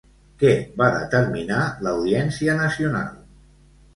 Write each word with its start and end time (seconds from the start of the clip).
Què 0.43 0.53
va 0.81 0.85
determinar 0.93 1.59
l'Audiència 1.87 2.57
Nacional? 2.61 3.13